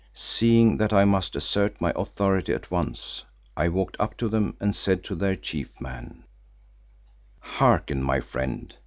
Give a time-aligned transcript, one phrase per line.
[0.15, 3.23] Seeing that I must assert my authority at once,
[3.55, 6.23] I walked up to them and said to their chief man,
[7.39, 8.73] "Hearken, my friend.